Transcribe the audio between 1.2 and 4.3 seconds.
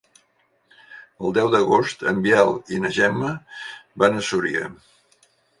El deu d'agost en Biel i na Gemma van a